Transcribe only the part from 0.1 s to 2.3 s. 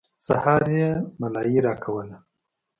سهار يې ملايي راکوله.